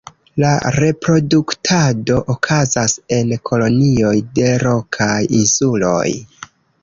La 0.43 0.51
reproduktado 0.75 2.15
okazas 2.35 2.97
en 3.19 3.35
kolonioj 3.49 4.15
de 4.39 4.49
rokaj 4.67 5.21
insuloj. 5.43 6.09